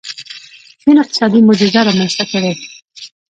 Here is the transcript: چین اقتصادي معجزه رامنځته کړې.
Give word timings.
چین 0.81 0.95
اقتصادي 1.03 1.39
معجزه 1.47 1.79
رامنځته 1.87 2.23
کړې. 2.31 2.51